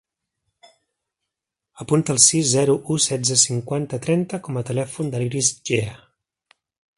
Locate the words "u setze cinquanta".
2.93-4.01